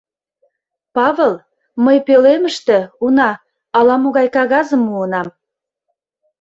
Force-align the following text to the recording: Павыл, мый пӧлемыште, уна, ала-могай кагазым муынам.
Павыл, 0.95 1.33
мый 1.85 1.97
пӧлемыште, 2.07 2.77
уна, 3.05 3.31
ала-могай 3.77 4.27
кагазым 4.35 4.81
муынам. 4.89 5.27